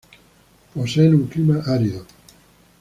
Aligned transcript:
Poseen 0.73 1.13
un 1.13 1.27
clima 1.27 1.61
árido. 1.63 2.03